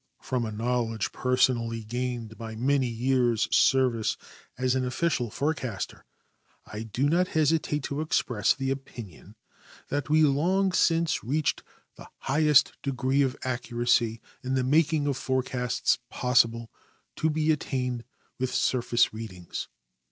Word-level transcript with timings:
From 0.19 0.45
a 0.45 0.51
knowledge 0.51 1.11
personally 1.11 1.83
gained 1.83 2.35
by 2.35 2.55
many 2.55 2.87
years" 2.87 3.47
service 3.55 4.17
as 4.57 4.73
an 4.73 4.83
official 4.83 5.29
forecaster, 5.29 6.05
I 6.65 6.81
do 6.81 7.07
not 7.07 7.27
hesitate 7.37 7.83
to 7.83 8.01
express 8.01 8.55
the 8.55 8.71
opinion 8.71 9.35
that 9.89 10.09
we 10.09 10.23
long 10.23 10.71
since 10.71 11.23
reached 11.23 11.61
the 11.97 12.09
highest 12.21 12.73
degree 12.81 13.21
of 13.21 13.37
accuracy 13.43 14.21
in 14.43 14.55
the 14.55 14.63
making 14.63 15.05
of 15.05 15.17
forecasts 15.17 15.99
possible 16.09 16.71
to 17.17 17.29
be 17.29 17.51
attained 17.51 18.03
with 18.39 18.51
surface 18.51 19.13
readings. 19.13 19.67